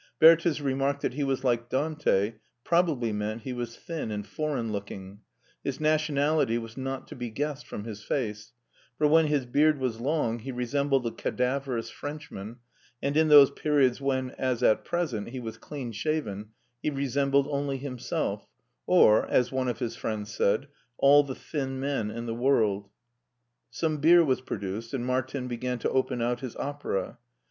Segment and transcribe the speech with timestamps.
[0.19, 5.19] Bertha's remark that he was like Dante probably meant he was thin and foreign looking;
[5.63, 8.51] his nationality was not to be guessed from his face,
[8.97, 12.55] for when his beard was long he resembled a cadaverous Frenchman,
[12.99, 16.47] and in those periods when, as at present, he was clean shaven,
[16.81, 18.47] he resembled only himself,
[18.87, 22.89] or, as one of his friends said, all the thin men in the world.
[23.69, 27.19] Some beer was produced, and Martin began to open out his opera.